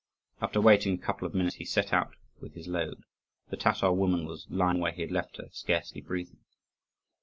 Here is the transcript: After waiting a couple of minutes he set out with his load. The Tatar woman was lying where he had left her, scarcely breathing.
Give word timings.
After 0.41 0.59
waiting 0.59 0.95
a 0.95 0.97
couple 0.97 1.27
of 1.27 1.35
minutes 1.35 1.57
he 1.57 1.63
set 1.63 1.93
out 1.93 2.15
with 2.39 2.55
his 2.55 2.67
load. 2.67 3.03
The 3.51 3.55
Tatar 3.55 3.91
woman 3.93 4.25
was 4.25 4.47
lying 4.49 4.79
where 4.79 4.91
he 4.91 5.01
had 5.03 5.11
left 5.11 5.37
her, 5.37 5.49
scarcely 5.51 6.01
breathing. 6.01 6.39